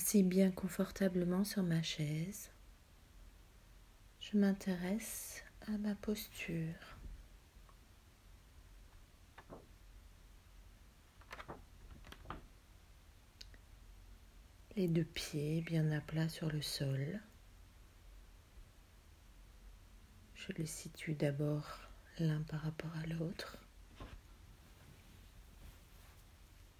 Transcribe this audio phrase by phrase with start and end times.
[0.00, 2.52] Assis bien confortablement sur ma chaise,
[4.20, 6.96] je m'intéresse à ma posture.
[14.76, 17.20] Les deux pieds bien à plat sur le sol.
[20.36, 21.80] Je les situe d'abord
[22.20, 23.58] l'un par rapport à l'autre.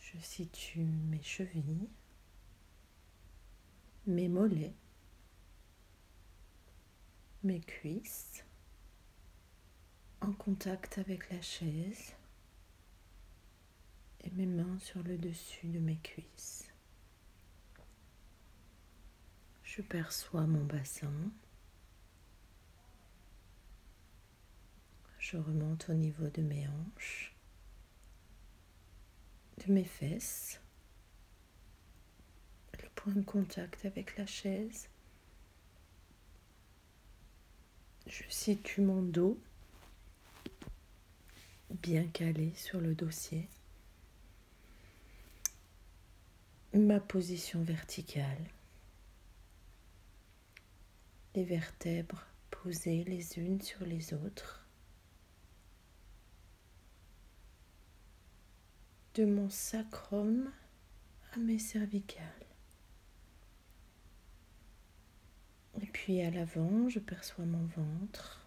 [0.00, 1.88] Je situe mes chevilles
[4.06, 4.74] mes mollets,
[7.42, 8.44] mes cuisses
[10.20, 12.14] en contact avec la chaise
[14.20, 16.68] et mes mains sur le dessus de mes cuisses.
[19.64, 21.12] Je perçois mon bassin.
[25.18, 27.34] Je remonte au niveau de mes hanches,
[29.66, 30.60] de mes fesses
[33.10, 34.88] de contact avec la chaise.
[38.06, 39.38] Je situe mon dos
[41.70, 43.48] bien calé sur le dossier.
[46.74, 48.50] Ma position verticale.
[51.34, 54.66] Les vertèbres posées les unes sur les autres.
[59.14, 60.50] De mon sacrum
[61.32, 62.24] à mes cervicales.
[65.80, 68.46] Et puis à l'avant, je perçois mon ventre,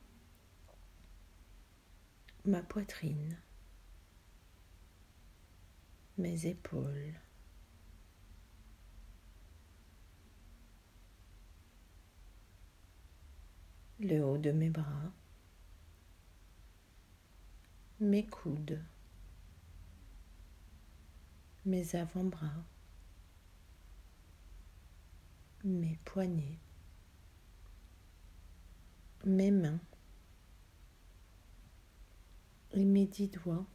[2.45, 3.38] ma poitrine,
[6.17, 7.19] mes épaules.
[13.99, 15.11] le haut de mes bras,
[17.99, 18.81] mes coudes,
[21.66, 22.63] mes avant-bras,
[25.66, 26.57] mes poignets
[29.25, 29.80] mes mains
[32.72, 33.66] et mes dix doigts.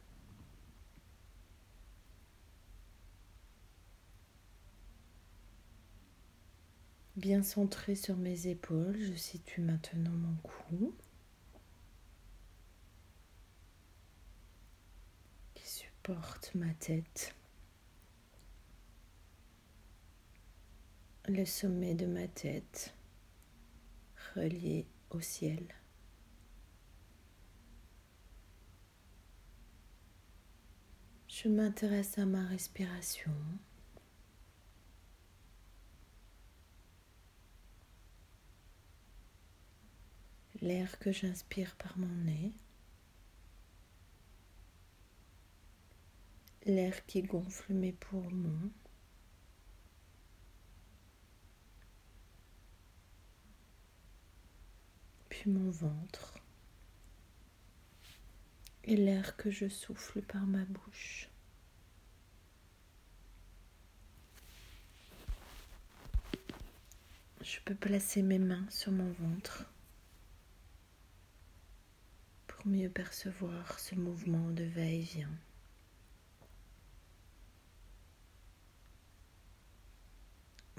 [7.15, 10.93] Bien centré sur mes épaules, je situe maintenant mon cou
[15.53, 17.33] qui supporte ma tête,
[21.27, 22.93] le sommet de ma tête
[24.35, 25.67] relié au ciel.
[31.27, 33.33] Je m'intéresse à ma respiration.
[40.61, 42.53] L'air que j'inspire par mon nez.
[46.65, 48.71] L'air qui gonfle mes poumons.
[55.47, 56.33] Mon ventre
[58.83, 61.29] et l'air que je souffle par ma bouche.
[67.41, 69.65] Je peux placer mes mains sur mon ventre
[72.47, 75.29] pour mieux percevoir ce mouvement de va-et-vient.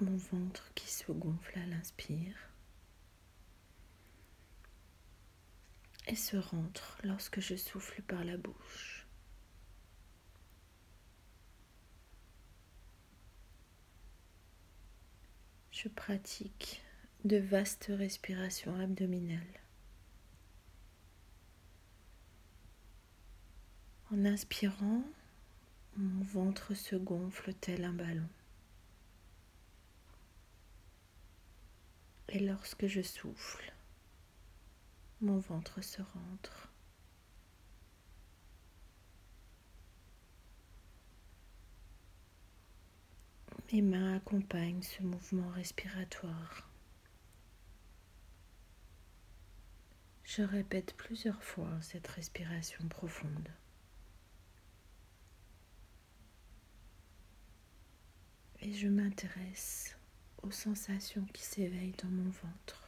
[0.01, 2.56] Mon ventre qui se gonfle à l'inspire
[6.07, 9.07] et se rentre lorsque je souffle par la bouche.
[15.73, 16.83] Je pratique
[17.25, 19.61] de vastes respirations abdominales.
[24.13, 25.03] En inspirant,
[25.97, 28.29] mon ventre se gonfle tel un ballon.
[32.29, 33.76] Et lorsque je souffle,
[35.21, 36.69] mon ventre se rentre.
[43.73, 46.69] Mes mains accompagnent ce mouvement respiratoire.
[50.23, 53.49] Je répète plusieurs fois cette respiration profonde.
[58.61, 59.97] Et je m'intéresse
[60.43, 62.86] aux sensations qui s'éveillent dans mon ventre.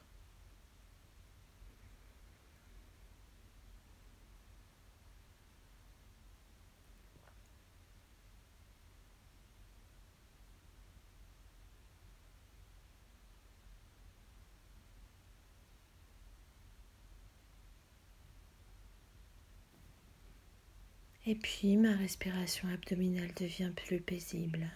[21.29, 24.71] Et puis ma respiration abdominale devient plus paisible.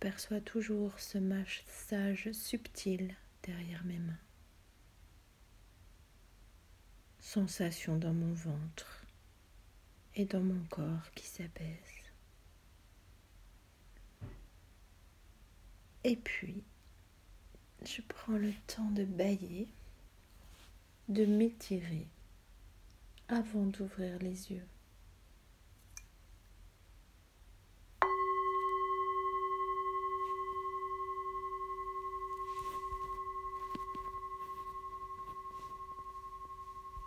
[0.00, 3.14] perçois toujours ce massage subtil
[3.44, 4.18] derrière mes mains.
[7.20, 9.06] Sensation dans mon ventre
[10.16, 12.02] et dans mon corps qui s'apaise.
[16.02, 16.64] Et puis,
[17.86, 19.68] je prends le temps de bailler,
[21.08, 22.08] de m'étirer
[23.28, 24.66] avant d'ouvrir les yeux.